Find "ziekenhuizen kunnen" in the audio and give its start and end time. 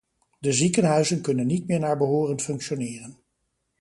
0.51-1.47